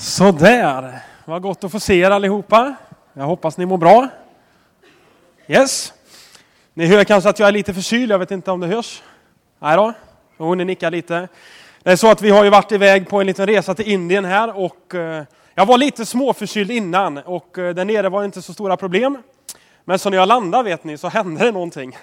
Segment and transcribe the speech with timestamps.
[0.00, 2.74] Sådär, vad gott att få se er allihopa.
[3.12, 4.08] Jag hoppas ni mår bra.
[5.46, 5.92] Yes.
[6.74, 9.02] Ni hör kanske att jag är lite förkyld, jag vet inte om det hörs?
[9.58, 9.92] Nej då,
[10.38, 11.28] jo ni nickar lite.
[11.82, 14.24] Det är så att vi har ju varit iväg på en liten resa till Indien
[14.24, 15.24] här och eh,
[15.54, 19.18] jag var lite småförkyld innan och eh, där nere var det inte så stora problem.
[19.84, 21.96] Men så när jag landade vet ni så hände det någonting.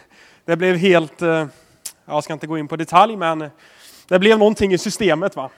[0.46, 1.46] Det blev helt, eh,
[2.06, 3.50] jag ska inte gå in på detalj men
[4.08, 5.50] det blev någonting i systemet va.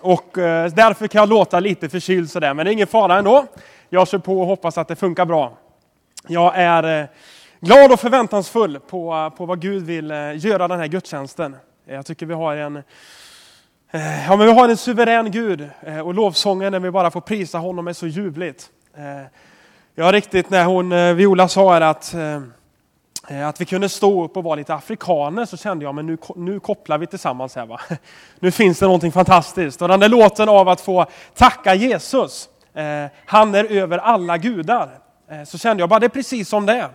[0.00, 3.46] Och eh, därför kan jag låta lite förkyld sådär, men det är ingen fara ändå.
[3.88, 5.52] Jag kör på och hoppas att det funkar bra.
[6.28, 7.06] Jag är eh,
[7.60, 11.56] glad och förväntansfull på, eh, på vad Gud vill eh, göra den här gudstjänsten.
[11.84, 12.76] Jag tycker vi har en,
[13.90, 15.68] eh, ja, men vi har en suverän Gud
[16.04, 18.70] och lovsången när vi bara får prisa honom är så ljuvligt.
[19.94, 22.14] Jag riktigt när hon, Viola sa här att
[23.28, 26.18] Eh, att vi kunde stå upp och vara lite afrikaner så kände jag, men nu,
[26.36, 27.80] nu kopplar vi tillsammans här va.
[28.40, 29.82] Nu finns det någonting fantastiskt.
[29.82, 34.98] Och den där låten av att få tacka Jesus, eh, han är över alla gudar.
[35.30, 36.88] Eh, så kände jag bara, det är precis som det är.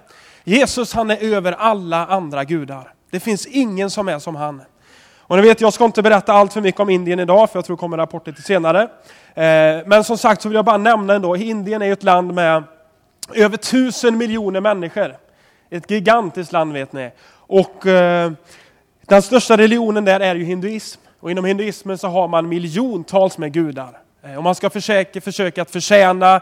[0.43, 2.93] Jesus han är över alla andra gudar.
[3.11, 4.61] Det finns ingen som är som han.
[5.19, 7.65] Och ni vet, jag ska inte berätta allt för mycket om Indien idag, för jag
[7.65, 8.81] tror det kommer rapporter till senare.
[9.33, 12.63] Eh, men som sagt så vill jag bara nämna ändå, Indien är ett land med
[13.33, 15.15] över tusen miljoner människor.
[15.75, 17.11] Ett gigantiskt land vet ni.
[17.31, 18.31] Och eh,
[19.01, 21.01] den största religionen där är ju hinduism.
[21.19, 23.99] Och inom hinduismen så har man miljontals med gudar.
[24.23, 26.41] Eh, och man ska försöka, försöka att förtjäna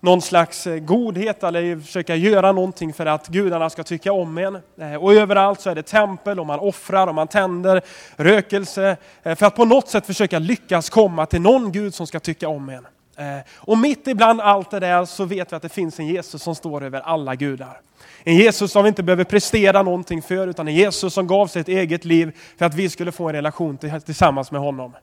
[0.00, 4.58] någon slags eh, godhet eller försöka göra någonting för att gudarna ska tycka om en.
[4.80, 7.82] Eh, och överallt så är det tempel och man offrar och man tänder
[8.16, 12.48] rökelse för att på något sätt försöka lyckas komma till någon gud som ska tycka
[12.48, 12.86] om en.
[13.20, 16.42] Eh, och mitt ibland allt det där så vet vi att det finns en Jesus
[16.42, 17.80] som står över alla gudar.
[18.24, 21.60] En Jesus som vi inte behöver prestera någonting för, utan en Jesus som gav sig
[21.60, 24.96] ett eget liv för att vi skulle få en relation tillsammans med honom.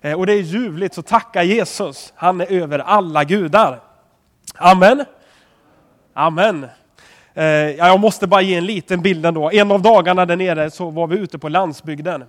[0.00, 2.12] Eh, och det är ljuvligt, så tacka Jesus.
[2.16, 3.80] Han är över alla gudar.
[4.54, 5.04] Amen.
[6.12, 6.66] Amen.
[7.34, 9.50] Eh, jag måste bara ge en liten bild ändå.
[9.50, 12.24] En av dagarna där nere så var vi ute på landsbygden.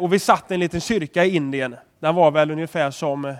[0.00, 1.76] Och vi satt i en liten kyrka i Indien.
[2.00, 3.34] Den var väl ungefär som,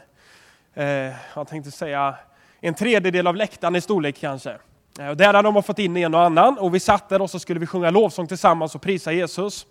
[0.76, 2.14] Eh, jag tänkte säga,
[2.60, 4.56] en tredjedel av läktaren i storlek kanske.
[5.00, 7.30] Eh, och där hade de fått in en och annan och vi satt där och
[7.30, 9.66] så skulle vi sjunga lovsång tillsammans och prisa Jesus.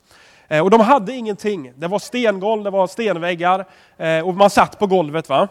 [0.47, 1.73] Eh, och de hade ingenting.
[1.75, 3.65] Det var stengolv, det var stenväggar
[3.97, 5.29] eh, och man satt på golvet.
[5.29, 5.47] va.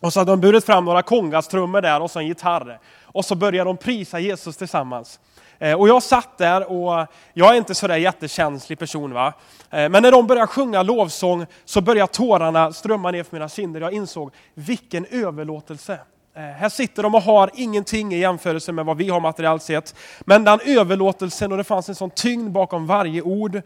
[0.00, 2.80] Och så hade de burit fram några kongastrummor där och så en gitarr.
[3.02, 5.20] Och så började de prisa Jesus tillsammans.
[5.62, 9.14] Eh, och jag satt där och jag är inte sådär jättekänslig person.
[9.14, 9.32] va.
[9.70, 13.80] Eh, men när de började sjunga lovsång så började tårarna strömma ner för mina kinder.
[13.80, 15.98] Jag insåg vilken överlåtelse.
[16.36, 19.94] Eh, här sitter de och har ingenting i jämförelse med vad vi har materiellt sett.
[20.20, 23.62] Men den överlåtelsen och det fanns en sån tyngd bakom varje ord.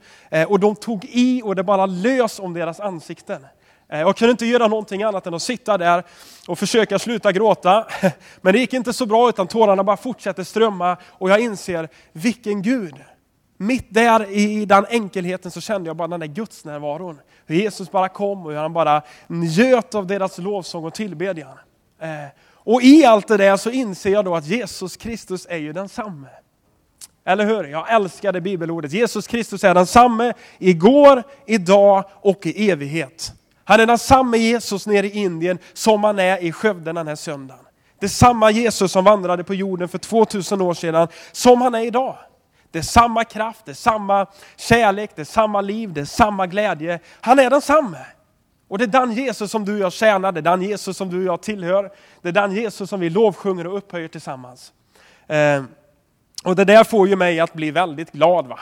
[0.49, 3.47] Och de tog i och det bara lös om deras ansikten.
[3.94, 6.05] Eh, jag kunde inte göra någonting annat än att sitta där
[6.49, 7.87] och försöka sluta gråta.
[8.41, 12.62] Men det gick inte så bra utan tårarna bara fortsätter strömma och jag inser vilken
[12.62, 12.94] Gud.
[13.56, 17.21] Mitt där i den enkelheten så kände jag bara den där gudsnärvaron.
[17.47, 21.59] Hur Jesus bara kom och hur han bara njöt av deras lovsång och tillbedjan.
[22.00, 22.09] Eh,
[22.53, 26.28] och i allt det där så inser jag då att Jesus Kristus är ju densamme.
[27.25, 27.65] Eller hur?
[27.65, 28.93] Jag älskar det bibelordet.
[28.93, 33.32] Jesus Kristus är densamme igår, idag och i evighet.
[33.64, 37.64] Han är densamme Jesus nere i Indien som han är i Skövde den här söndagen.
[38.00, 41.84] Det är samma Jesus som vandrade på jorden för 2000 år sedan som han är
[41.86, 42.16] idag.
[42.70, 44.26] Det är samma kraft, det är samma
[44.56, 47.00] kärlek, det är samma liv, det är samma glädje.
[47.20, 47.98] Han är densamme.
[48.69, 51.10] Och det är den Jesus som du och jag tjänar, det är den Jesus som
[51.10, 51.92] du och jag tillhör.
[52.22, 54.72] Det är den Jesus som vi lovsjunger och upphöjer tillsammans.
[55.26, 55.62] Eh,
[56.44, 58.46] och det där får ju mig att bli väldigt glad.
[58.46, 58.60] va?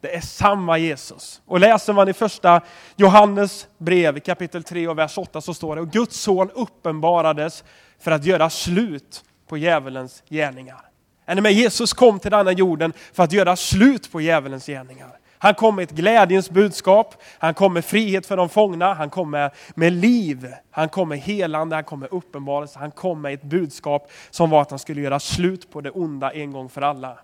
[0.00, 1.42] Det är samma Jesus.
[1.46, 2.60] Och läser man i första
[2.96, 7.64] Johannes brev kapitel 3 och vers 8 så står det, och Guds son uppenbarades
[7.98, 10.80] för att göra slut på djävulens gärningar.
[11.26, 11.52] Är med?
[11.52, 15.18] Jesus kom till denna jorden för att göra slut på djävulens gärningar.
[15.38, 19.30] Han kom med ett glädjens budskap, han kom med frihet för de fångna, han kom
[19.30, 23.42] med, med liv, han kom med helande, han kom med uppenbarelse, han kom med ett
[23.42, 27.18] budskap som var att han skulle göra slut på det onda en gång för alla.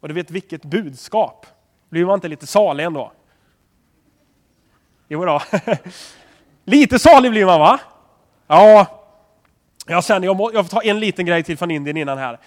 [0.00, 1.46] Och du vet vilket budskap?
[1.92, 3.12] Blir man inte lite salig ändå?
[5.08, 5.42] Jo då.
[6.64, 7.80] lite salig blir man va?
[8.46, 8.86] Ja,
[9.86, 12.38] jag, känner, jag, må, jag får ta en liten grej till från Indien innan här.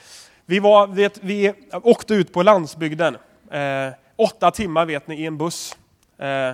[0.46, 3.18] Vi, var, vet, vi åkte ut på landsbygden.
[3.52, 5.78] Eh, åtta timmar vet ni i en buss.
[6.18, 6.52] Eh,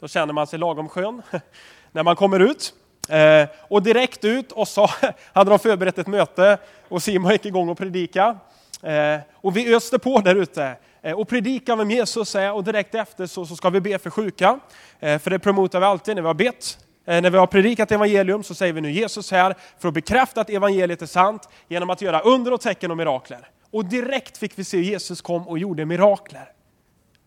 [0.00, 1.22] då känner man sig lagom skön
[1.92, 2.74] när man kommer ut.
[3.08, 4.90] Eh, och direkt ut och så
[5.32, 8.38] hade de förberett ett möte och Simon gick igång och predika.
[8.82, 12.94] Eh, och vi öste på där ute Eh, och predika vem Jesus är och direkt
[12.94, 14.60] efter så, så ska vi be för sjuka.
[15.00, 16.78] Eh, för det promotar vi alltid när vi har bett.
[17.06, 20.40] Eh, när vi har predikat evangelium så säger vi nu Jesus här för att bekräfta
[20.40, 23.48] att evangeliet är sant genom att göra under och tecken och mirakler.
[23.70, 26.52] Och direkt fick vi se Jesus kom och gjorde mirakler.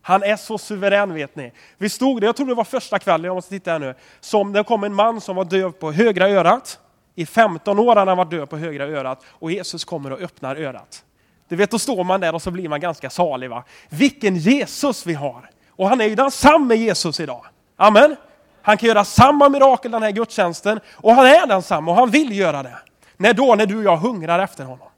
[0.02, 1.52] Han är så suverän vet ni.
[1.78, 4.52] Vi stod där, jag tror det var första kvällen, jag måste titta här nu, som
[4.52, 6.78] det kom en man som var döv på högra örat.
[7.14, 10.56] I 15 år hade han varit döv på högra örat och Jesus kommer och öppnar
[10.56, 11.04] örat.
[11.52, 13.50] Du vet, då står man där och så blir man ganska salig.
[13.50, 13.64] Va?
[13.88, 15.50] Vilken Jesus vi har!
[15.68, 17.46] Och han är ju densamme Jesus idag.
[17.76, 18.16] Amen.
[18.62, 22.38] Han kan göra samma mirakel den här gudstjänsten och han är densamma och han vill
[22.38, 22.78] göra det.
[23.16, 23.54] När då?
[23.54, 24.88] När du och jag hungrar efter honom.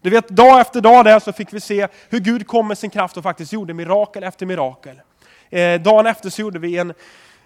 [0.00, 2.90] Du vet, dag efter dag där så fick vi se hur Gud kom med sin
[2.90, 5.00] kraft och faktiskt gjorde mirakel efter mirakel.
[5.50, 6.94] Eh, dagen efter så gjorde vi en,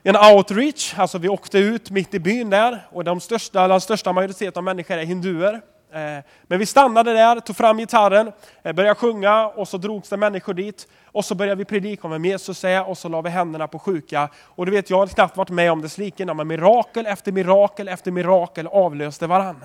[0.02, 4.12] en outreach, alltså vi åkte ut mitt i byn där och de största, den största
[4.12, 5.60] majoriteten av människor är hinduer.
[5.92, 8.32] Eh, men vi stannade där, tog fram gitarren,
[8.62, 10.88] eh, började sjunga och så drogs det människor dit.
[11.04, 13.78] Och så började vi predika om vem Jesus är och så la vi händerna på
[13.78, 14.28] sjuka.
[14.42, 17.88] Och du vet, jag har knappt varit med om det like, men mirakel efter mirakel
[17.88, 19.64] efter mirakel avlöste varann.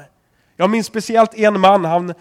[0.58, 2.14] Jag minns speciellt en man, han,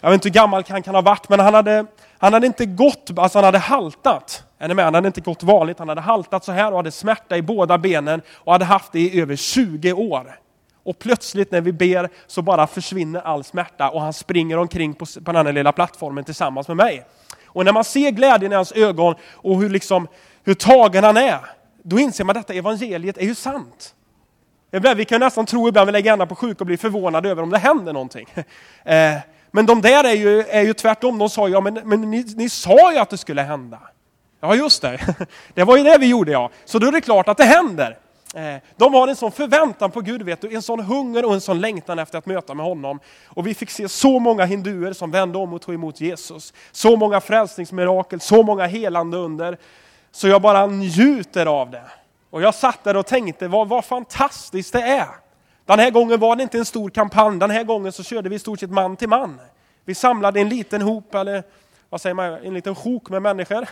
[0.00, 1.86] jag vet inte hur gammal han kan ha varit, men han hade,
[2.18, 4.44] han hade inte gått, alltså han hade haltat.
[4.58, 4.84] Är ni med?
[4.84, 7.78] Han hade inte gått vanligt, han hade haltat så här och hade smärta i båda
[7.78, 10.38] benen och hade haft det i över 20 år.
[10.86, 15.06] Och plötsligt när vi ber så bara försvinner all smärta och han springer omkring på,
[15.24, 17.06] på den här lilla plattformen tillsammans med mig.
[17.46, 20.08] Och när man ser glädjen i hans ögon och hur, liksom,
[20.44, 21.38] hur tagen han är,
[21.82, 23.94] då inser man att detta evangeliet är ju sant.
[24.96, 27.50] Vi kan nästan tro ibland, vi lägger gärna på sjuk och blir förvånade över om
[27.50, 28.26] det händer någonting.
[28.84, 29.14] Eh,
[29.50, 32.48] men de där är ju, är ju tvärtom, de sa ja men, men ni, ni
[32.48, 33.80] sa ju att det skulle hända.
[34.40, 35.16] Ja just det,
[35.54, 36.50] det var ju det vi gjorde ja.
[36.64, 37.98] Så då är det klart att det händer.
[38.36, 41.40] Eh, de har en sån förväntan på Gud, vet du, en sån hunger och en
[41.40, 43.00] sån längtan efter att möta med honom.
[43.26, 46.52] Och vi fick se så många hinduer som vände om och tog emot Jesus.
[46.72, 49.58] Så många frälsningsmirakel, så många helande under.
[50.10, 51.84] Så jag bara njuter av det.
[52.30, 55.08] Och jag satt där och tänkte, vad, vad fantastiskt det är.
[55.64, 58.36] Den här gången var det inte en stor kampanj, den här gången så körde vi
[58.36, 59.40] i stort sett man till man.
[59.84, 61.42] Vi samlade en liten hop, eller
[61.90, 63.68] vad säger man, en liten sjok med människor.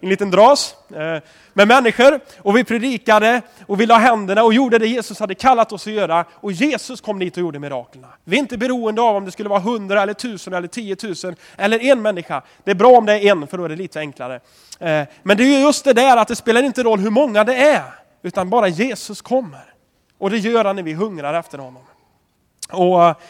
[0.00, 2.20] En liten dras eh, med människor.
[2.38, 5.92] Och vi predikade och vi la händerna och gjorde det Jesus hade kallat oss att
[5.92, 6.24] göra.
[6.30, 8.08] Och Jesus kom dit och gjorde miraklerna.
[8.24, 11.78] Vi är inte beroende av om det skulle vara hundra eller tusen eller tiotusen eller
[11.78, 12.42] en människa.
[12.64, 14.34] Det är bra om det är en, för då är det lite enklare.
[14.78, 17.56] Eh, men det är just det där att det spelar inte roll hur många det
[17.56, 17.82] är,
[18.22, 19.74] utan bara Jesus kommer.
[20.18, 21.82] Och det gör han när vi hungrar efter honom.
[22.70, 23.20] Och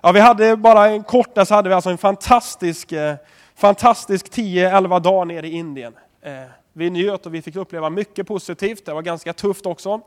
[0.00, 3.14] ja, vi hade bara en kort, där så hade vi alltså en fantastisk eh,
[3.58, 5.92] fantastisk 10-11 dagar nere i Indien.
[6.22, 6.32] Eh,
[6.72, 8.86] vi njöt och vi fick uppleva mycket positivt.
[8.86, 10.00] Det var ganska tufft också.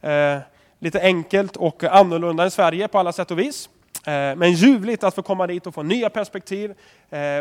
[0.00, 0.38] Eh,
[0.78, 3.68] lite enkelt och annorlunda än Sverige på alla sätt och vis.
[4.06, 6.74] Eh, men ljuvligt att få komma dit och få nya perspektiv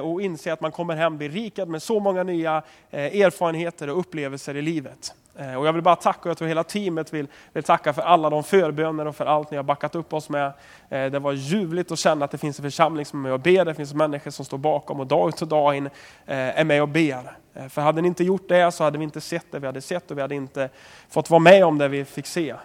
[0.04, 4.62] och inse att man kommer hem berikad med så många nya erfarenheter och upplevelser i
[4.62, 5.14] livet.
[5.36, 8.02] Eh, och jag vill bara tacka, och jag tror hela teamet vill, vill tacka för
[8.02, 10.54] alla de förböner och för allt ni har backat upp oss med.
[10.90, 13.40] Eh, det var ljuvligt att känna att det finns en församling som är med och
[13.40, 16.64] ber, det finns människor som står bakom och dag ut och dag in eh, är
[16.64, 17.38] med och ber.
[17.70, 20.12] För hade ni inte gjort det så hade vi inte sett det vi hade sett
[20.12, 20.70] och vi hade inte
[21.10, 22.56] fått vara med om det vi fick se.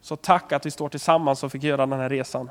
[0.00, 2.50] Så tack att vi står tillsammans och fick göra den här resan.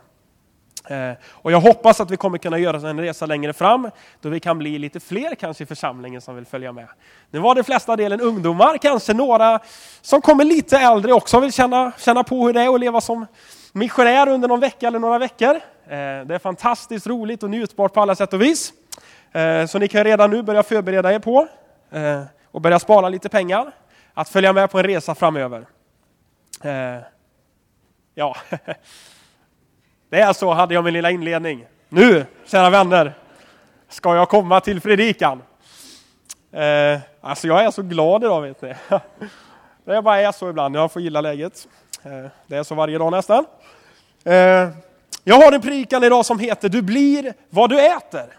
[0.90, 3.90] Eh, och jag hoppas att vi kommer kunna göra en resa längre fram,
[4.22, 6.88] då vi kan bli lite fler kanske i församlingen som vill följa med.
[7.32, 9.60] Nu var det flesta delen ungdomar, kanske några
[10.02, 13.26] som kommer lite äldre också vill känna, känna på hur det är att leva som
[13.74, 15.56] missionär under någon vecka eller några veckor.
[15.56, 15.60] Eh,
[16.26, 18.74] det är fantastiskt roligt och njutbart på alla sätt och vis.
[19.32, 21.48] Eh, så ni kan redan nu börja förbereda er på
[22.52, 23.72] och börja spara lite pengar,
[24.14, 25.66] att följa med på en resa framöver.
[28.16, 28.36] Ja,
[30.12, 31.66] Det är så hade jag min lilla inledning.
[31.90, 33.14] Nu, kära vänner,
[33.90, 35.42] ska jag komma till predikan.
[36.52, 38.74] Eh, alltså jag är så glad idag vet ni.
[39.86, 41.68] Det bara är så ibland, jag får gilla läget.
[42.04, 43.46] Eh, det är så varje dag nästan.
[44.24, 44.34] Eh,
[45.24, 48.38] jag har en predikan idag som heter Du blir vad du äter.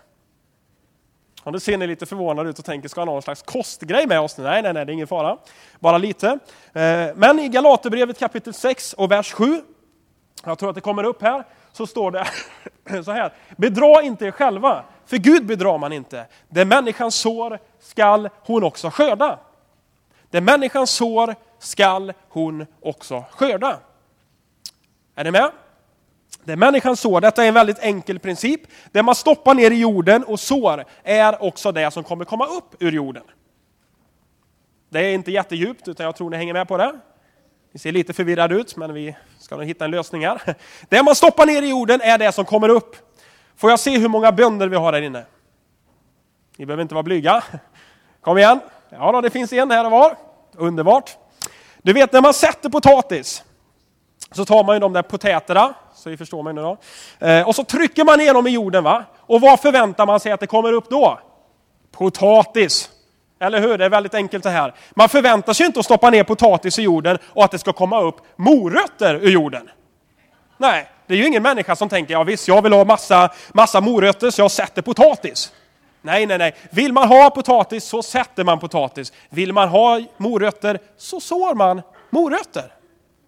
[1.42, 4.06] Och då ser ni lite förvånade ut och tänker, ska han ha någon slags kostgrej
[4.06, 4.38] med oss?
[4.38, 5.38] Nej, nej, nej, det är ingen fara.
[5.80, 6.38] Bara lite.
[6.72, 9.62] Eh, men i Galaterbrevet kapitel 6 och vers 7,
[10.44, 12.26] jag tror att det kommer upp här, så står det
[13.04, 13.32] så här.
[13.56, 16.26] Bedra inte er själva, för Gud bedrar man inte.
[16.48, 19.38] Det människan sår skall hon också skörda.
[20.30, 23.78] Det människan sår skall hon också skörda.
[25.14, 25.50] Är ni med?
[26.44, 28.60] Det människan sår, detta är en väldigt enkel princip.
[28.92, 32.82] Det man stoppar ner i jorden och sår är också det som kommer komma upp
[32.82, 33.22] ur jorden.
[34.88, 37.00] Det är inte jättedjupt, utan jag tror ni hänger med på det.
[37.72, 40.54] Ni ser lite förvirrade ut, men vi ska nog hitta en lösning här.
[40.88, 42.96] Det man stoppar ner i jorden är det som kommer upp.
[43.56, 45.24] Får jag se hur många bönder vi har här inne?
[46.56, 47.44] Ni behöver inte vara blyga.
[48.20, 48.60] Kom igen.
[48.90, 50.16] Ja, då, det finns en här och var.
[50.56, 51.16] Underbart.
[51.82, 53.42] Du vet när man sätter potatis,
[54.32, 56.76] Så tar man ju de där potäterna, så vi förstår mig nu då.
[57.26, 59.04] Eh, och så trycker man ner dem i jorden va.
[59.18, 61.20] Och vad förväntar man sig att det kommer upp då?
[61.92, 62.90] Potatis.
[63.42, 63.78] Eller hur?
[63.78, 64.74] Det är väldigt enkelt det här.
[64.94, 68.00] Man förväntar sig inte att stoppa ner potatis i jorden och att det ska komma
[68.00, 69.70] upp morötter ur jorden.
[70.58, 73.80] Nej, det är ju ingen människa som tänker, ja visst, jag vill ha massa, massa
[73.80, 75.52] morötter så jag sätter potatis.
[76.02, 76.54] Nej, nej, nej.
[76.70, 79.12] Vill man ha potatis så sätter man potatis.
[79.28, 82.72] Vill man ha morötter så sår man morötter.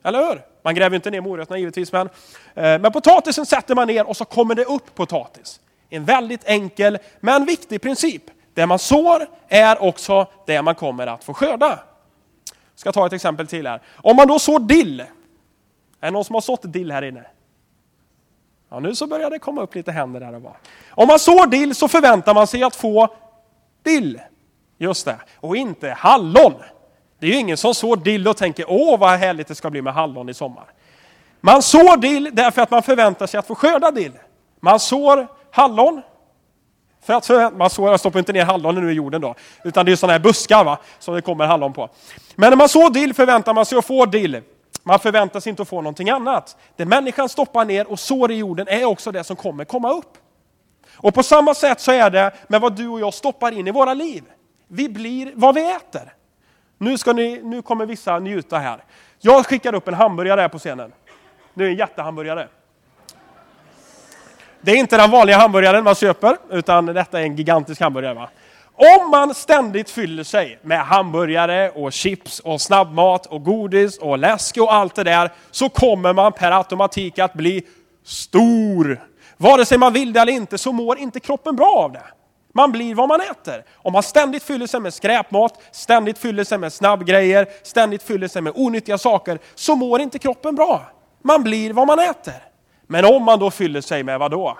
[0.05, 0.41] Eller hur?
[0.65, 2.07] Man gräver inte ner morötterna givetvis, men,
[2.55, 5.61] eh, men potatisen sätter man ner och så kommer det upp potatis.
[5.91, 8.23] En väldigt enkel men viktig princip.
[8.55, 11.69] Det man sår är också det man kommer att få skörda.
[11.69, 13.81] Jag ska ta ett exempel till här.
[13.97, 15.01] Om man då sår dill.
[15.01, 15.07] Är
[16.01, 17.27] det någon som har sått dill här inne?
[18.71, 20.57] Ja, nu så börjar det komma upp lite händer där och var.
[20.91, 23.09] Om man sår dill så förväntar man sig att få
[23.83, 24.21] dill.
[24.79, 26.55] Just det, och inte hallon.
[27.19, 29.83] Det är ju ingen som sår dill och tänker åh vad härligt det ska bli
[29.83, 30.65] med hallon i sommar.
[31.41, 34.13] Man sår dill därför att man förväntar sig att få skörda dill.
[34.61, 36.03] Man sår hallon
[37.05, 39.35] för att man sår, stoppar inte ner hallonen nu i jorden då,
[39.65, 41.89] utan det är sådana här buskar va, som det kommer hallon på.
[42.35, 44.43] Men när man sår dill förväntar man sig att få dill.
[44.83, 46.57] Man förväntar sig inte att få någonting annat.
[46.77, 50.19] Det människan stoppar ner och sår i jorden är också det som kommer komma upp.
[50.97, 53.71] Och på samma sätt så är det med vad du och jag stoppar in i
[53.71, 54.25] våra liv.
[54.69, 56.15] Vi blir vad vi äter.
[56.79, 58.85] Nu, ska ni, nu kommer vissa njuta här.
[59.21, 60.93] Jag skickar upp en hamburgare här på scenen.
[61.55, 62.49] Det är en jättehamburgare.
[64.65, 68.15] Det är inte den vanliga hamburgaren man köper, utan detta är en gigantisk hamburgare.
[68.15, 68.29] Va?
[68.75, 74.57] Om man ständigt fyller sig med hamburgare och chips och snabbmat och godis och läsk
[74.57, 77.63] och allt det där, så kommer man per automatik att bli
[78.05, 79.01] stor.
[79.37, 82.05] Vare sig man vill det eller inte så mår inte kroppen bra av det.
[82.55, 83.65] Man blir vad man äter.
[83.75, 88.43] Om man ständigt fyller sig med skräpmat, ständigt fyller sig med snabbgrejer, ständigt fyller sig
[88.43, 90.83] med onyttiga saker, så mår inte kroppen bra.
[91.23, 92.54] Man blir vad man äter.
[92.87, 94.59] Men om man då fyller sig med vad då?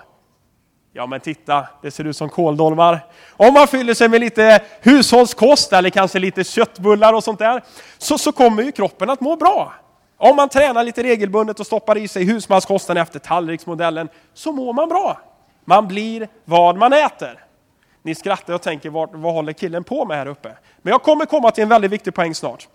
[0.93, 3.05] Ja men titta, det ser ut som kåldolmar.
[3.31, 7.63] Om man fyller sig med lite hushållskost eller kanske lite köttbullar och sånt där,
[7.97, 9.73] så, så kommer ju kroppen att må bra.
[10.17, 14.89] Om man tränar lite regelbundet och stoppar i sig husmanskosten efter tallriksmodellen, så mår man
[14.89, 15.19] bra.
[15.65, 17.45] Man blir vad man äter.
[18.01, 20.51] Ni skrattar och tänker, vad, vad håller killen på med här uppe?
[20.81, 22.67] Men jag kommer komma till en väldigt viktig poäng snart.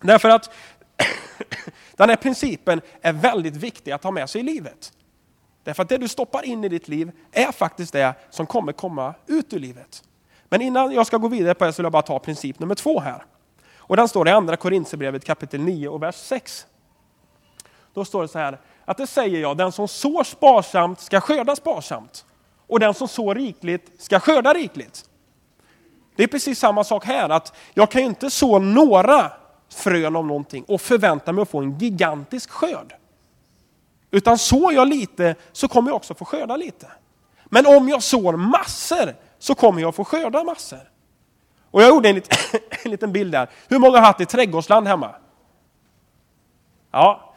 [0.00, 0.50] Därför att
[1.96, 4.92] den här principen är väldigt viktig att ha med sig i livet.
[5.64, 9.14] Därför att det du stoppar in i ditt liv är faktiskt det som kommer komma
[9.26, 10.02] ut ur livet.
[10.48, 12.74] Men innan jag ska gå vidare på det så vill jag bara ta princip nummer
[12.74, 13.24] två här.
[13.76, 16.66] Och den står i andra Korinthierbrevet kapitel 9 och vers 6.
[17.94, 21.56] Då står det så här, att det säger jag, den som sår sparsamt ska skörda
[21.56, 22.24] sparsamt.
[22.66, 25.04] Och den som sår rikligt ska skörda rikligt.
[26.16, 29.32] Det är precis samma sak här, att jag kan ju inte så några
[29.74, 32.94] frön av någonting och förväntar mig att få en gigantisk skörd.
[34.10, 36.86] Utan sår jag lite så kommer jag också få skörda lite.
[37.44, 40.90] Men om jag sår massor så kommer jag få skörda massor.
[41.70, 42.28] Och jag gjorde en, lit,
[42.84, 43.50] en liten bild där.
[43.68, 45.14] Hur många har haft ett trädgårdsland hemma?
[46.90, 47.34] Ja,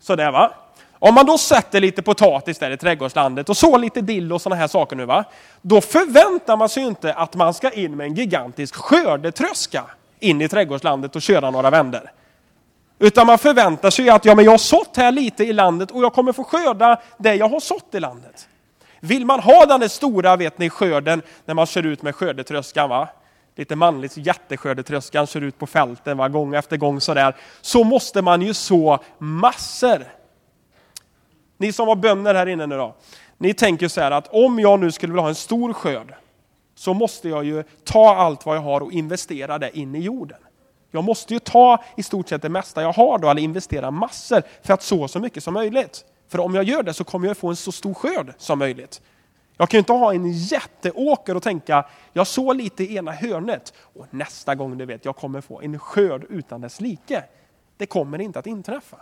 [0.00, 0.54] sådär va.
[0.98, 4.60] Om man då sätter lite potatis där i trädgårdslandet och så lite dill och sådana
[4.60, 5.24] här saker nu va.
[5.62, 9.84] Då förväntar man sig inte att man ska in med en gigantisk skördetröska
[10.20, 12.12] in i trädgårdslandet och köra några vänder.
[12.98, 16.02] Utan man förväntar sig att ja, men jag har sått här lite i landet och
[16.02, 18.48] jag kommer få skörda det jag har sått i landet.
[19.00, 22.88] Vill man ha den där stora vet ni, skörden när man kör ut med skördetröskan,
[22.88, 23.08] va?
[23.56, 26.28] lite manligt, jätteskördetröskan kör ut på fälten va?
[26.28, 30.04] gång efter gång sådär, så måste man ju så massor.
[31.58, 32.94] Ni som var bönder här inne nu då,
[33.38, 36.14] ni tänker så här att om jag nu skulle vilja ha en stor skörd,
[36.78, 40.38] så måste jag ju ta allt vad jag har och investera det in i jorden.
[40.90, 44.42] Jag måste ju ta i stort sett det mesta jag har då, eller investera massor
[44.62, 46.04] för att så så mycket som möjligt.
[46.28, 49.02] För om jag gör det så kommer jag få en så stor skörd som möjligt.
[49.56, 53.74] Jag kan ju inte ha en jätteåker och tänka, jag så lite i ena hörnet
[53.78, 57.24] och nästa gång du vet, jag kommer få en skörd utan dess like.
[57.76, 58.96] Det kommer inte att inträffa.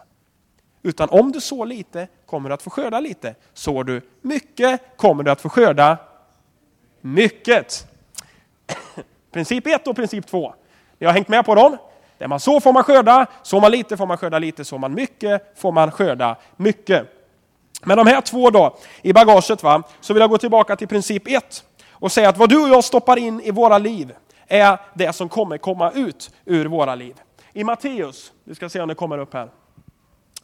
[0.83, 3.35] Utan om du så lite kommer du att få skörda lite.
[3.55, 5.99] Sår du mycket kommer du att få skörda
[7.05, 7.87] mycket.
[9.33, 10.55] Princip 1 och princip 2.
[10.99, 11.77] Ni har hängt med på dem?
[12.19, 14.95] Där man så får man skörda, så man lite får man skörda lite, så man
[14.95, 17.07] mycket får man skörda mycket.
[17.83, 21.29] Men de här två då, i bagaget, va, så vill jag gå tillbaka till princip
[21.29, 24.15] 1 och säga att vad du och jag stoppar in i våra liv
[24.47, 27.15] är det som kommer komma ut ur våra liv.
[27.53, 29.49] I Matteus, vi ska se om det kommer upp här,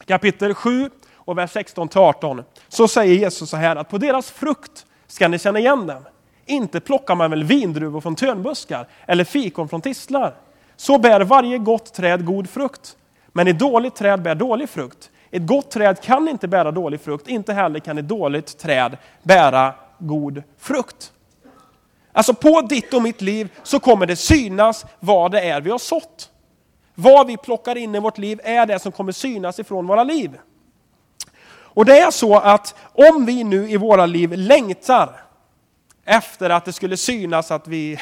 [0.05, 4.85] kapitel 7 och vers 16 18, så säger Jesus så här att på deras frukt
[5.07, 6.03] ska ni känna igen dem.
[6.45, 10.35] Inte plockar man väl vindruvor från tönbuskar eller fikon från tistlar.
[10.75, 12.97] Så bär varje gott träd god frukt.
[13.27, 15.11] Men ett dåligt träd bär dålig frukt.
[15.31, 19.73] Ett gott träd kan inte bära dålig frukt, inte heller kan ett dåligt träd bära
[19.99, 21.11] god frukt.
[22.11, 25.77] Alltså på ditt och mitt liv så kommer det synas vad det är vi har
[25.77, 26.29] sått.
[26.95, 30.37] Vad vi plockar in i vårt liv är det som kommer synas ifrån våra liv.
[31.73, 35.21] Och det är så att om vi nu i våra liv längtar
[36.05, 37.99] efter att det skulle synas att vi,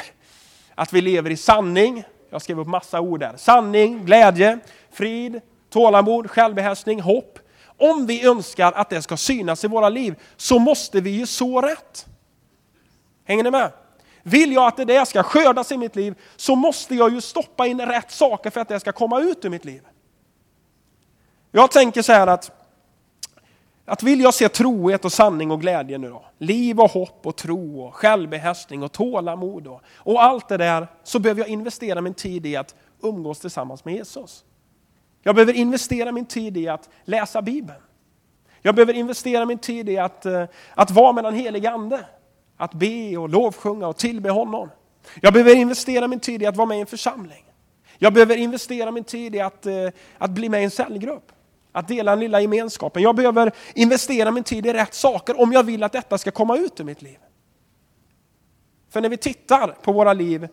[0.74, 4.58] att vi lever i sanning, jag skrev upp massa ord där, sanning, glädje,
[4.90, 5.40] frid,
[5.70, 7.38] tålamod, självbehärskning, hopp.
[7.76, 11.60] Om vi önskar att det ska synas i våra liv så måste vi ju så
[11.60, 12.06] rätt.
[13.24, 13.72] Hänger ni med?
[14.22, 17.66] Vill jag att det där ska skördas i mitt liv så måste jag ju stoppa
[17.66, 19.82] in rätt saker för att det ska komma ut ur mitt liv.
[21.52, 22.59] Jag tänker så här att,
[23.90, 27.36] att vill jag se trohet och sanning och glädje nu då, liv och hopp och
[27.36, 32.14] tro och självbehärskning och tålamod och, och allt det där, så behöver jag investera min
[32.14, 34.44] tid i att umgås tillsammans med Jesus.
[35.22, 37.80] Jag behöver investera min tid i att läsa Bibeln.
[38.62, 40.44] Jag behöver investera min tid i att, eh,
[40.74, 42.04] att vara med den helige Ande.
[42.56, 44.68] Att be och lovsjunga och tillbe honom.
[45.22, 47.44] Jag behöver investera min tid i att vara med i en församling.
[47.98, 51.32] Jag behöver investera min tid i att, eh, att bli med i en cellgrupp.
[51.72, 53.02] Att dela den lilla gemenskapen.
[53.02, 56.56] Jag behöver investera min tid i rätt saker om jag vill att detta ska komma
[56.56, 57.18] ut ur mitt liv.
[58.88, 60.48] För när vi tittar på våra liv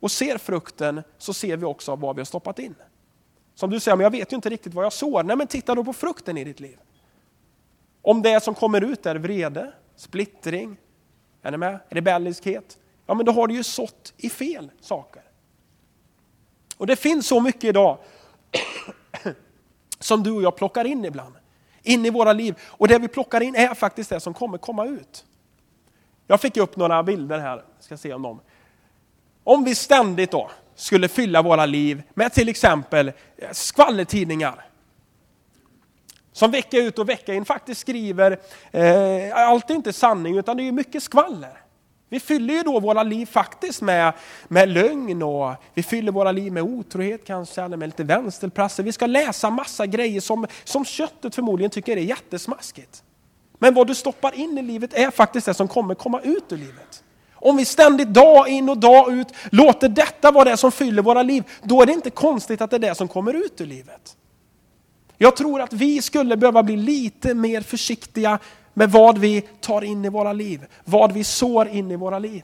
[0.00, 2.74] och ser frukten så ser vi också vad vi har stoppat in.
[3.54, 5.22] Som du säger, men jag vet ju inte riktigt vad jag sår.
[5.22, 6.78] Nej men titta då på frukten i ditt liv.
[8.02, 10.76] Om det som kommer ut är vrede, splittring,
[11.42, 11.78] är ni med?
[11.88, 12.78] Rebelliskhet.
[13.06, 15.22] Ja men då har du ju sått i fel saker.
[16.76, 17.98] Och det finns så mycket idag
[20.02, 21.34] som du och jag plockar in ibland.
[21.82, 22.54] In i våra liv.
[22.62, 25.24] Och det vi plockar in är faktiskt det som kommer komma ut.
[26.26, 28.40] Jag fick upp några bilder här, ska se om dem.
[29.44, 34.64] Om vi ständigt då skulle fylla våra liv med till exempel eh, skvallertidningar.
[36.32, 38.38] Som vecka ut och vecka in faktiskt skriver,
[38.70, 41.61] eh, allt är inte sanning utan det är mycket skvaller.
[42.12, 44.12] Vi fyller ju då våra liv faktiskt med,
[44.48, 48.82] med lögn och vi fyller våra liv med otrohet kanske, eller med lite vänsterplatser.
[48.82, 53.02] Vi ska läsa massa grejer som, som köttet förmodligen tycker är jättesmaskigt.
[53.58, 56.56] Men vad du stoppar in i livet är faktiskt det som kommer komma ut ur
[56.56, 57.02] livet.
[57.34, 61.22] Om vi ständigt dag in och dag ut låter detta vara det som fyller våra
[61.22, 64.16] liv, då är det inte konstigt att det är det som kommer ut ur livet.
[65.18, 68.38] Jag tror att vi skulle behöva bli lite mer försiktiga
[68.74, 72.42] med vad vi tar in i våra liv, vad vi sår in i våra liv.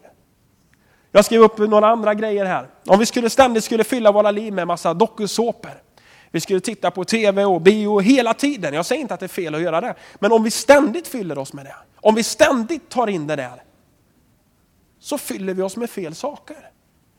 [1.12, 2.68] Jag skrev upp några andra grejer här.
[2.86, 5.82] Om vi skulle ständigt skulle fylla våra liv med massa dokusåpor,
[6.30, 8.74] vi skulle titta på tv och bio hela tiden.
[8.74, 9.94] Jag säger inte att det är fel att göra det.
[10.18, 13.62] Men om vi ständigt fyller oss med det, om vi ständigt tar in det där,
[15.00, 16.70] så fyller vi oss med fel saker.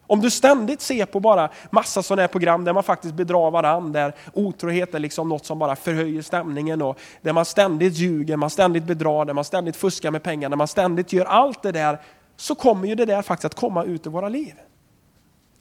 [0.10, 4.02] Om du ständigt ser på bara massa sådana här program där man faktiskt bedrar varandra,
[4.02, 8.50] där otrohet är liksom något som bara förhöjer stämningen och där man ständigt ljuger, man
[8.50, 12.02] ständigt bedrar, där man ständigt fuskar med pengar, där man ständigt gör allt det där,
[12.38, 14.54] så kommer ju det där faktiskt att komma ut i våra liv.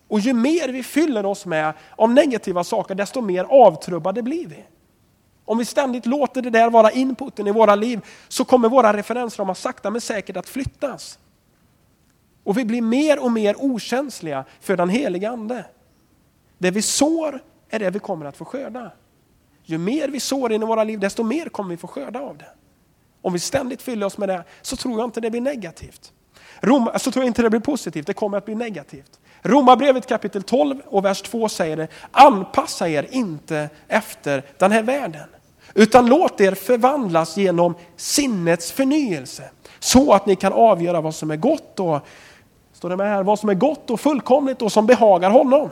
[0.08, 4.64] Och ju mer vi fyller oss med av negativa saker, desto mer avtrubbade blir vi.
[5.44, 9.54] Om vi ständigt låter det där vara inputen i våra liv, så kommer våra referensramar
[9.54, 11.18] sakta men säkert att flyttas.
[12.48, 15.64] Och vi blir mer och mer okänsliga för den heliga Ande.
[16.58, 18.92] Det vi sår är det vi kommer att få skörda.
[19.64, 22.38] Ju mer vi sår in i våra liv, desto mer kommer vi få skörda av
[22.38, 22.48] det.
[23.22, 26.12] Om vi ständigt fyller oss med det, så tror jag inte det blir negativt.
[26.60, 29.20] Rom, så tror jag inte det blir positivt, det kommer att bli negativt.
[29.42, 35.28] Romarbrevet kapitel 12 och vers 2 säger det, anpassa er inte efter den här världen,
[35.74, 41.36] utan låt er förvandlas genom sinnets förnyelse, så att ni kan avgöra vad som är
[41.36, 42.06] gott och
[42.78, 45.70] Står det med här, vad som är gott och fullkomligt och som behagar honom.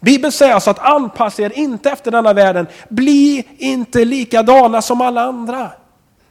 [0.00, 2.66] Bibeln säger alltså att anpassa er inte efter denna världen.
[2.88, 5.70] Bli inte likadana som alla andra.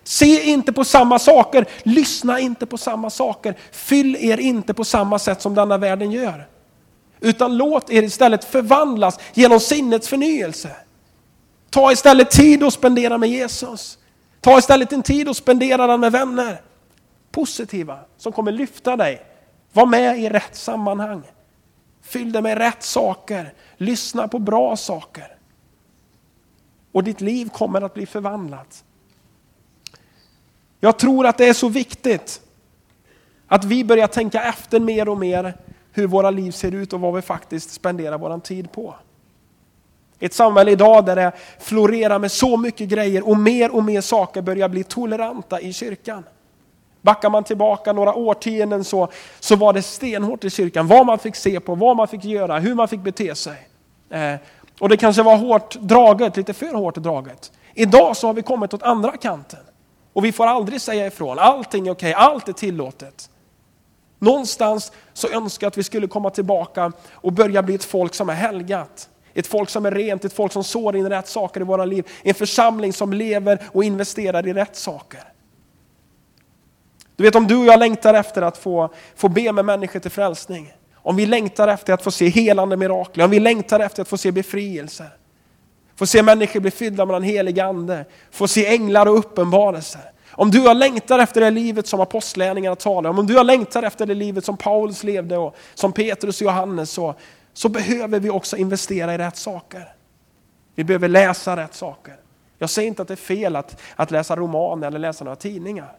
[0.04, 5.20] Se inte på samma saker, lyssna inte på samma saker, fyll er inte på samma
[5.20, 6.48] sätt som denna världen gör.
[7.20, 10.70] Utan låt er istället förvandlas genom sinnets förnyelse.
[11.70, 13.98] Ta istället tid att spendera med Jesus.
[14.42, 16.62] Ta istället en tid att spendera den med vänner
[17.36, 19.26] positiva som kommer lyfta dig.
[19.74, 21.22] Var med i rätt sammanhang.
[22.02, 23.54] Fyll dig med rätt saker.
[23.78, 25.38] Lyssna på bra saker.
[26.92, 28.84] Och ditt liv kommer att bli förvandlat.
[30.80, 32.42] Jag tror att det är så viktigt
[33.48, 35.54] att vi börjar tänka efter mer och mer
[35.92, 38.96] hur våra liv ser ut och vad vi faktiskt spenderar vår tid på.
[40.20, 44.42] Ett samhälle idag där det florerar med så mycket grejer och mer och mer saker
[44.42, 46.24] börjar bli toleranta i kyrkan.
[47.06, 49.08] Backar man tillbaka några årtionden så,
[49.40, 52.60] så var det stenhårt i kyrkan vad man fick se på, vad man fick göra,
[52.60, 53.68] hur man fick bete sig.
[54.10, 54.36] Eh,
[54.80, 57.52] Och det kanske var hårt draget, lite för hårt draget.
[57.74, 59.60] Idag så har vi kommit åt andra kanten.
[60.14, 63.30] Och vi får aldrig säga ifrån, allting är okej, allt är tillåtet.
[64.20, 68.30] Någonstans så önskar jag att vi skulle komma tillbaka och börja bli ett folk som
[68.30, 69.10] är helgat.
[69.34, 72.08] Ett folk som är rent, ett folk som sår in rätt saker i våra liv.
[72.24, 75.35] En församling som lever och investerar i rätt saker.
[77.16, 80.12] Du vet om du och jag längtar efter att få, få be med människor till
[80.12, 80.74] frälsning.
[80.96, 84.18] Om vi längtar efter att få se helande mirakler, om vi längtar efter att få
[84.18, 85.10] se befrielser.
[85.96, 90.02] Få se människor bli fyllda med den helige ande, få se änglar och uppenbarelser.
[90.32, 93.84] Om du har längtar efter det livet som apostlärningarna talar om, om du har längtar
[93.84, 97.16] efter det livet som Paulus levde och som Petrus och Johannes så,
[97.54, 99.94] så behöver vi också investera i rätt saker.
[100.76, 102.16] Vi behöver läsa rätt saker.
[102.58, 105.92] Jag säger inte att det är fel att, att läsa romaner eller läsa några tidningar.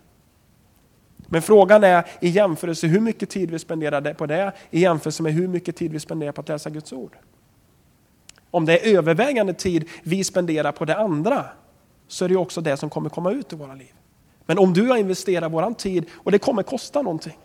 [1.27, 5.33] Men frågan är i jämförelse hur mycket tid vi spenderar på det i jämförelse med
[5.33, 7.17] hur mycket tid vi spenderar på att läsa Guds ord.
[8.51, 11.45] Om det är övervägande tid vi spenderar på det andra
[12.09, 13.93] så är det också det som kommer komma ut i våra liv.
[14.47, 17.39] Men om du har investerat vår tid, och det kommer kosta någonting,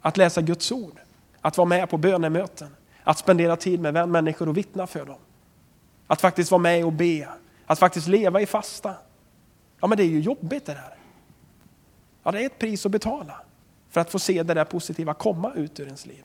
[0.00, 1.00] att läsa Guds ord,
[1.40, 5.18] att vara med på bönemöten, att spendera tid med människor och vittna för dem.
[6.06, 7.28] Att faktiskt vara med och be,
[7.66, 8.94] att faktiskt leva i fasta.
[9.80, 10.96] Ja men det är ju jobbigt det där.
[12.26, 13.40] Ja det är ett pris att betala
[13.90, 16.24] för att få se det där positiva komma ut ur ens liv.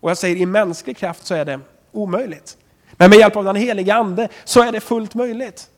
[0.00, 1.60] Och jag säger i mänsklig kraft så är det
[1.92, 2.58] omöjligt.
[2.92, 5.70] Men med hjälp av den heliga ande så är det fullt möjligt.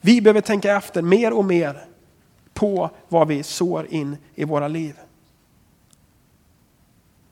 [0.00, 1.86] Vi behöver tänka efter mer och mer
[2.54, 4.98] på vad vi sår in i våra liv.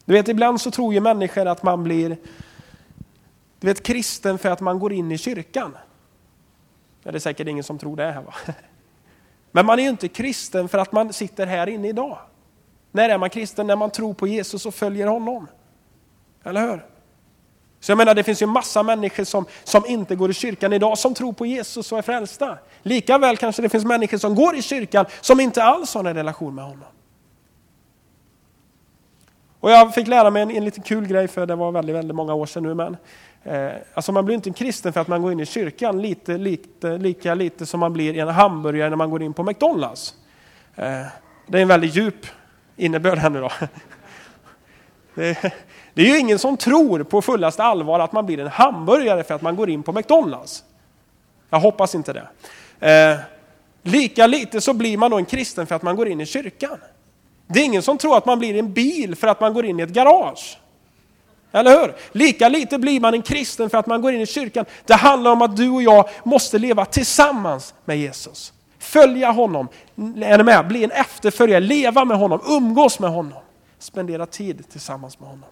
[0.05, 2.17] Du vet, ibland så tror ju människor att man blir
[3.61, 5.77] du vet, kristen för att man går in i kyrkan.
[7.03, 8.35] Ja, det är säkert ingen som tror det här va?
[9.53, 12.19] Men man är ju inte kristen för att man sitter här inne idag.
[12.93, 13.67] När är man kristen?
[13.67, 15.47] När man tror på Jesus och följer honom.
[16.45, 16.87] Eller hur?
[17.81, 20.99] Så jag menar, det finns ju massa människor som, som inte går i kyrkan idag
[20.99, 22.59] som tror på Jesus och är frälsta.
[22.83, 26.55] Likaväl kanske det finns människor som går i kyrkan som inte alls har en relation
[26.55, 26.89] med honom.
[29.63, 32.15] Och jag fick lära mig en, en liten kul grej för det var väldigt, väldigt
[32.15, 32.75] många år sedan nu.
[32.75, 32.97] Men,
[33.43, 36.39] eh, alltså man blir inte en kristen för att man går in i kyrkan lite,
[36.39, 40.15] lite, lika lite som man blir i en hamburgare när man går in på McDonalds.
[40.77, 41.07] Eh,
[41.47, 42.27] det är en väldigt djup
[42.77, 43.51] innebörd här nu då.
[45.15, 45.55] Det,
[45.95, 49.35] det är ju ingen som tror på fullaste allvar att man blir en hamburgare för
[49.35, 50.65] att man går in på McDonalds.
[51.51, 52.29] Jag hoppas inte det.
[52.89, 53.19] Eh,
[53.83, 56.79] lika lite så blir man då en kristen för att man går in i kyrkan.
[57.47, 59.81] Det är ingen som tror att man blir en bil för att man går in
[59.81, 60.59] i ett garage.
[61.53, 61.95] Eller hur?
[62.13, 64.65] Lika lite blir man en kristen för att man går in i kyrkan.
[64.87, 68.53] Det handlar om att du och jag måste leva tillsammans med Jesus.
[68.79, 69.69] Följa honom,
[70.17, 70.69] är ni med?
[70.69, 73.39] Bli en efterföljare, leva med honom, umgås med honom.
[73.79, 75.49] Spendera tid tillsammans med honom.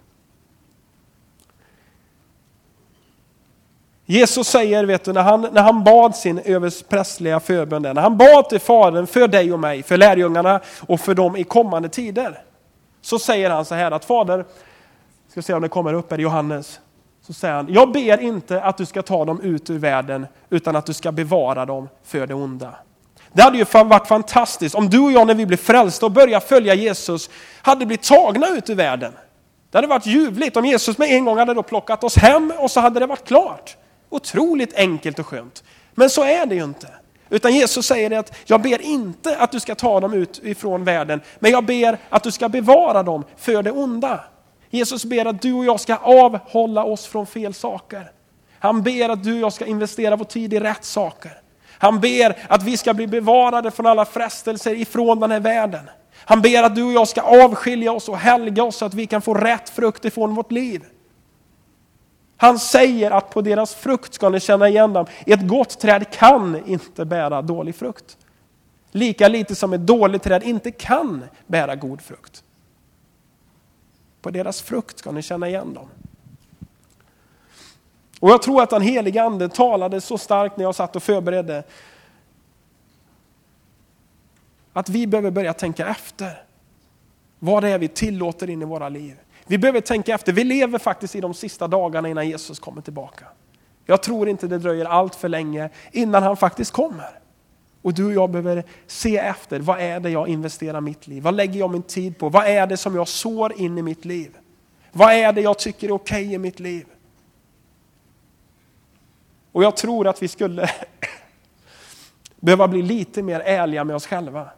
[4.11, 8.49] Jesus säger, vet du, när han, när han bad sin överstprästliga förbön, när han bad
[8.49, 12.43] till Fadern för dig och mig, för lärjungarna och för dem i kommande tider.
[13.03, 14.45] Så säger han så här att Fader,
[15.29, 16.81] ska se om det kommer upp här i Johannes,
[17.27, 20.77] så säger han, jag ber inte att du ska ta dem ut ur världen, utan
[20.77, 22.75] att du ska bevara dem för det onda.
[23.33, 26.47] Det hade ju varit fantastiskt om du och jag när vi blev frälsta och började
[26.47, 27.31] följa Jesus,
[27.63, 29.13] hade blivit tagna ut ur världen.
[29.71, 32.71] Det hade varit ljuvligt om Jesus med en gång hade då plockat oss hem och
[32.71, 33.77] så hade det varit klart.
[34.11, 35.65] Otroligt enkelt och skönt.
[35.95, 36.89] Men så är det ju inte.
[37.31, 41.21] Utan Jesus säger att jag ber inte att du ska ta dem ut ifrån världen,
[41.39, 44.25] men jag ber att du ska bevara dem för det onda.
[44.71, 48.11] Jesus ber att du och jag ska avhålla oss från fel saker.
[48.59, 51.33] Han ber att du och jag ska investera vår tid i rätt saker.
[51.79, 55.91] Han ber att vi ska bli bevarade från alla frestelser ifrån den här världen.
[56.25, 59.07] Han ber att du och jag ska avskilja oss och helga oss så att vi
[59.07, 60.83] kan få rätt frukt ifrån vårt liv.
[62.41, 65.07] Han säger att på deras frukt ska ni känna igen dem.
[65.27, 68.19] Ett gott träd kan inte bära dålig frukt.
[68.91, 72.45] Lika lite som ett dåligt träd inte kan bära god frukt.
[74.23, 75.89] På deras frukt ska ni känna igen dem.
[78.21, 81.63] Och jag tror att den helige ande talade så starkt när jag satt och förberedde.
[84.73, 86.43] Att vi behöver börja tänka efter.
[87.39, 89.17] Vad det är vi tillåter in i våra liv.
[89.51, 90.33] Vi behöver tänka efter.
[90.33, 93.27] Vi lever faktiskt i de sista dagarna innan Jesus kommer tillbaka.
[93.87, 97.21] Jag tror inte det dröjer allt för länge innan han faktiskt kommer.
[97.83, 101.23] Och du och jag behöver se efter, vad är det jag investerar mitt liv?
[101.23, 102.29] Vad lägger jag min tid på?
[102.29, 104.37] Vad är det som jag sår in i mitt liv?
[104.93, 106.87] Vad är det jag tycker är okej okay i mitt liv?
[109.53, 110.71] Och jag tror att vi skulle
[112.41, 114.49] behöva bli lite mer ärliga med oss själva.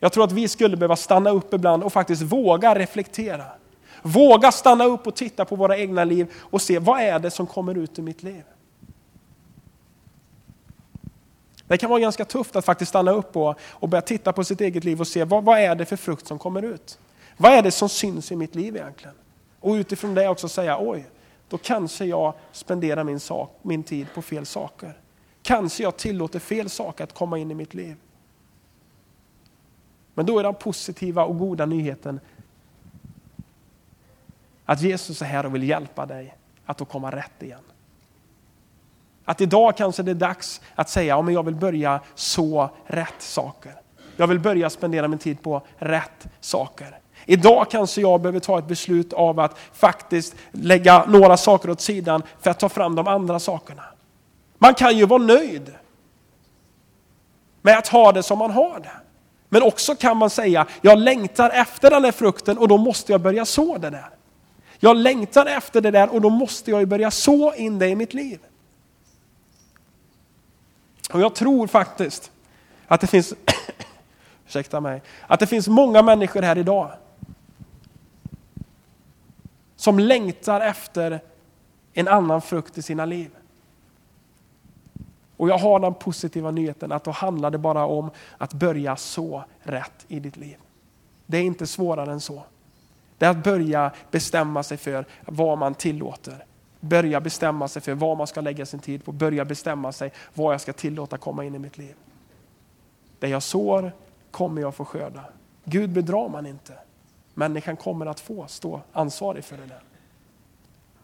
[0.00, 3.44] Jag tror att vi skulle behöva stanna upp ibland och faktiskt våga reflektera
[4.02, 7.46] våga stanna upp och titta på våra egna liv och se vad är det som
[7.46, 8.42] kommer ut ur mitt liv.
[11.66, 14.60] Det kan vara ganska tufft att faktiskt stanna upp och, och börja titta på sitt
[14.60, 16.98] eget liv och se vad, vad är det för frukt som kommer ut.
[17.36, 19.14] Vad är det som syns i mitt liv egentligen?
[19.60, 21.06] Och utifrån det också säga, oj,
[21.48, 24.98] då kanske jag spenderar min, sak, min tid på fel saker.
[25.42, 27.96] Kanske jag tillåter fel saker att komma in i mitt liv.
[30.14, 32.20] Men då är den positiva och goda nyheten
[34.66, 37.60] att Jesus är här och vill hjälpa dig att komma rätt igen.
[39.24, 43.74] Att idag kanske det är dags att säga, ja, jag vill börja så rätt saker.
[44.16, 46.98] Jag vill börja spendera min tid på rätt saker.
[47.26, 52.22] Idag kanske jag behöver ta ett beslut av att faktiskt lägga några saker åt sidan
[52.40, 53.82] för att ta fram de andra sakerna.
[54.58, 55.74] Man kan ju vara nöjd
[57.62, 58.92] med att ha det som man har det.
[59.48, 63.20] Men också kan man säga, jag längtar efter den här frukten och då måste jag
[63.20, 64.10] börja så det där.
[64.84, 68.14] Jag längtar efter det där och då måste jag börja så in det i mitt
[68.14, 68.40] liv.
[71.12, 72.30] Och jag tror faktiskt
[72.86, 73.34] att det finns,
[74.46, 76.90] ursäkta mig, att det finns många människor här idag
[79.76, 81.20] som längtar efter
[81.92, 83.30] en annan frukt i sina liv.
[85.36, 89.44] Och jag har den positiva nyheten att då handlar det bara om att börja så
[89.60, 90.56] rätt i ditt liv.
[91.26, 92.42] Det är inte svårare än så.
[93.22, 96.44] Det är att börja bestämma sig för vad man tillåter.
[96.80, 99.12] Börja bestämma sig för vad man ska lägga sin tid på.
[99.12, 101.94] Börja bestämma sig vad jag ska tillåta komma in i mitt liv.
[103.18, 103.92] Det jag sår
[104.30, 105.24] kommer jag få skörda.
[105.64, 106.74] Gud bedrar man inte.
[107.34, 109.82] Människan kommer att få stå ansvarig för det där.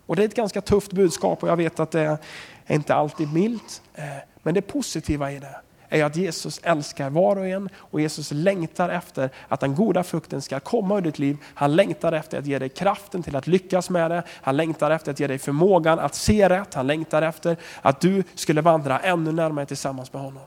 [0.07, 2.19] Och det är ett ganska tufft budskap och jag vet att det
[2.67, 3.83] är inte alltid milt.
[3.95, 4.05] Eh,
[4.43, 8.89] men det positiva i det är att Jesus älskar var och en och Jesus längtar
[8.89, 11.37] efter att den goda frukten ska komma ur ditt liv.
[11.55, 14.23] Han längtar efter att ge dig kraften till att lyckas med det.
[14.31, 16.75] Han längtar efter att ge dig förmågan att se rätt.
[16.75, 20.43] Han längtar efter att du skulle vandra ännu närmare tillsammans med honom.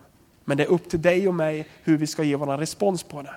[0.46, 3.22] Men det är upp till dig och mig hur vi ska ge vår respons på
[3.22, 3.36] det.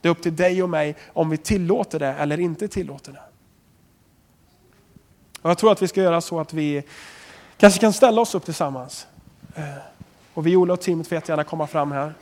[0.00, 3.22] Det är upp till dig och mig om vi tillåter det eller inte tillåter det.
[5.42, 6.82] Och jag tror att vi ska göra så att vi
[7.56, 9.06] kanske kan ställa oss upp tillsammans.
[9.54, 9.64] Eh,
[10.36, 12.12] och Viola och teamet får gärna komma fram här.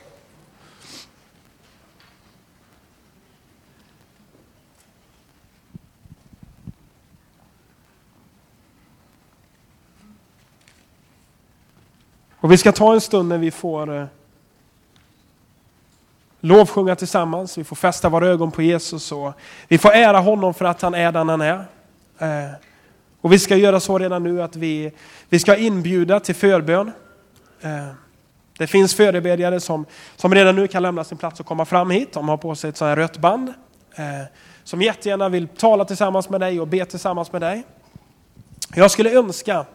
[12.36, 14.06] Och vi ska ta en stund när vi får eh,
[16.40, 19.32] lovsjunga tillsammans, vi får fästa våra ögon på Jesus och
[19.68, 21.64] vi får ära honom för att han är den han är.
[22.18, 22.50] Eh,
[23.20, 24.92] och vi ska göra så redan nu att vi,
[25.28, 26.92] vi ska inbjuda till förbön.
[27.60, 28.03] Eh,
[28.58, 29.86] det finns förebedjare som,
[30.16, 32.12] som redan nu kan lämna sin plats och komma fram hit.
[32.12, 33.48] De har på sig ett sånt här rött band.
[33.96, 34.04] Eh,
[34.64, 37.64] som jättegärna vill tala tillsammans med dig och be tillsammans med dig.
[38.74, 39.66] Jag skulle önska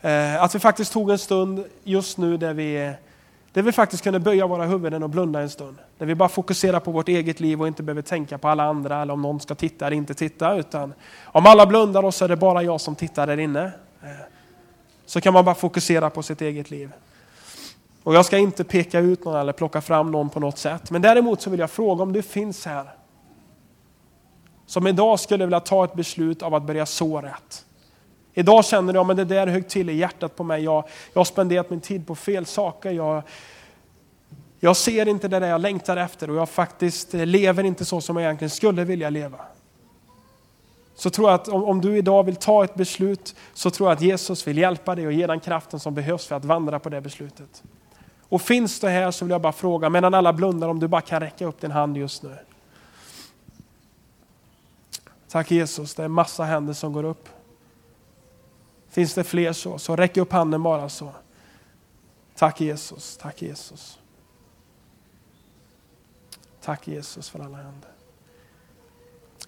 [0.00, 2.94] eh, att vi faktiskt tog en stund just nu där vi
[3.52, 5.78] där vi faktiskt kunde böja våra huvuden och blunda en stund.
[5.98, 9.02] Där vi bara fokuserar på vårt eget liv och inte behöver tänka på alla andra
[9.02, 10.56] eller om någon ska titta eller inte titta.
[10.56, 13.64] Utan om alla blundar och så är det bara jag som tittar där inne.
[14.02, 14.08] Eh,
[15.06, 16.92] så kan man bara fokusera på sitt eget liv.
[18.02, 20.90] Och jag ska inte peka ut någon eller plocka fram någon på något sätt.
[20.90, 22.94] Men däremot så vill jag fråga om du finns här.
[24.66, 27.64] Som idag skulle vilja ta ett beslut av att börja så rätt.
[28.34, 30.64] Idag känner jag att det där högg till i hjärtat på mig.
[30.64, 32.90] Jag, jag har spenderat min tid på fel saker.
[32.90, 33.22] Jag,
[34.60, 38.16] jag ser inte det där jag längtar efter och jag faktiskt lever inte så som
[38.16, 39.40] jag egentligen skulle vilja leva.
[40.94, 43.96] Så tror jag att om, om du idag vill ta ett beslut så tror jag
[43.96, 46.88] att Jesus vill hjälpa dig och ge den kraften som behövs för att vandra på
[46.88, 47.62] det beslutet.
[48.32, 51.00] Och finns det här så vill jag bara fråga, medan alla blundar, om du bara
[51.00, 52.38] kan räcka upp din hand just nu.
[55.28, 57.28] Tack Jesus, det är massa händer som går upp.
[58.90, 61.12] Finns det fler så, så räck upp handen bara så.
[62.34, 63.98] Tack Jesus, tack Jesus.
[66.62, 67.90] Tack Jesus för alla händer.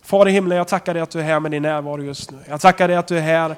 [0.03, 2.39] Far i himlen, jag tackar dig att du är här med din närvaro just nu.
[2.49, 3.57] Jag tackar dig att du är här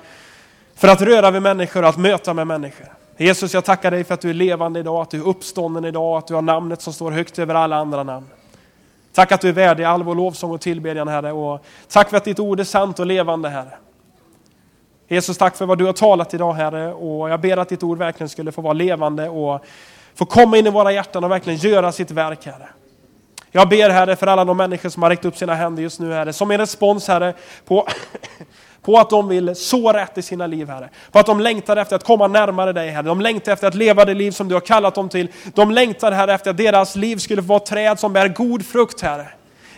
[0.75, 2.97] för att röra vid människor och att möta med människor.
[3.17, 6.19] Jesus, jag tackar dig för att du är levande idag, att du är uppstånden idag,
[6.19, 8.27] att du har namnet som står högt över alla andra namn.
[9.13, 11.33] Tack att du är värdig all vår lovsång och tillbedjan Herre.
[11.33, 13.79] Och tack för att ditt ord är sant och levande Herre.
[15.09, 17.99] Jesus, tack för vad du har talat idag Herre och jag ber att ditt ord
[17.99, 19.65] verkligen skulle få vara levande och
[20.15, 22.69] få komma in i våra hjärtan och verkligen göra sitt verk Herre.
[23.51, 26.13] Jag ber Herre för alla de människor som har räckt upp sina händer just nu
[26.13, 27.89] Herre, som en respons Herre på,
[28.87, 30.89] på att de vill så rätt i sina liv Herre.
[31.13, 33.03] På att de längtar efter att komma närmare dig Herre.
[33.03, 35.29] De längtar efter att leva det liv som du har kallat dem till.
[35.55, 39.29] De längtar Herre efter att deras liv skulle vara träd som bär god frukt Herre.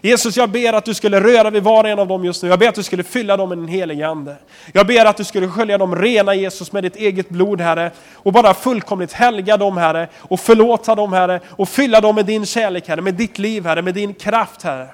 [0.01, 2.49] Jesus, jag ber att du skulle röra vid var och en av dem just nu.
[2.49, 4.37] Jag ber att du skulle fylla dem med din helige Ande.
[4.73, 7.91] Jag ber att du skulle skölja dem rena, Jesus, med ditt eget blod, Herre.
[8.15, 10.09] Och bara fullkomligt helga dem, Herre.
[10.19, 11.41] Och förlåta dem, Herre.
[11.49, 13.01] Och fylla dem med din kärlek, Herre.
[13.01, 13.83] Med ditt liv, Herre.
[13.83, 14.89] Med din kraft, Herre.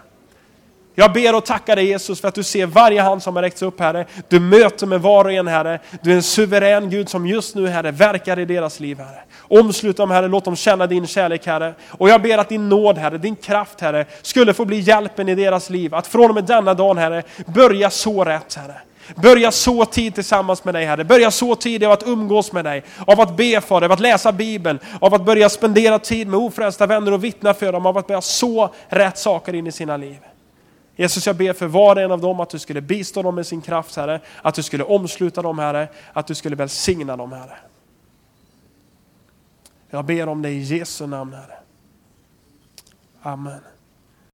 [0.94, 3.62] Jag ber och tackar dig Jesus för att du ser varje hand som har räckts
[3.62, 4.06] upp Herre.
[4.28, 5.78] Du möter med var och en Herre.
[6.02, 9.20] Du är en suverän Gud som just nu Herre verkar i deras liv Herre.
[9.38, 11.74] Omslut dem Herre, låt dem känna din kärlek Herre.
[11.90, 15.34] Och jag ber att din nåd Herre, din kraft Herre, skulle få bli hjälpen i
[15.34, 15.94] deras liv.
[15.94, 18.74] Att från och med denna dagen Herre, börja så rätt Herre.
[19.14, 21.04] Börja så tid tillsammans med dig Herre.
[21.04, 24.00] Börja så tid av att umgås med dig, av att be för dig, av att
[24.00, 27.98] läsa Bibeln, av att börja spendera tid med ofrälsta vänner och vittna för dem, av
[27.98, 30.18] att börja så rätt saker in i sina liv.
[30.96, 33.46] Jesus, jag ber för var och en av dem att du skulle bistå dem med
[33.46, 34.20] sin kraft, Herre.
[34.42, 35.88] Att du skulle omsluta dem, Herre.
[36.12, 37.56] Att du skulle välsigna dem, Herre.
[39.90, 41.58] Jag ber om det i Jesu namn, Herre.
[43.22, 43.60] Amen.